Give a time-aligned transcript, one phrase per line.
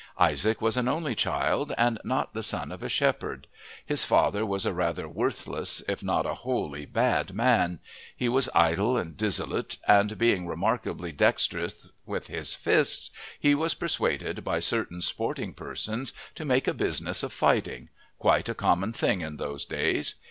[0.17, 3.45] Isaac was an only child and not the son of a shepherd;
[3.85, 7.77] his father was a rather worthless if not a wholly bad man;
[8.17, 14.43] he was idle and dissolute, and being remarkably dexterous with his fists he was persuaded
[14.43, 17.87] by certain sporting persons to make a business of fighting
[18.17, 20.15] quite a common thing in those days.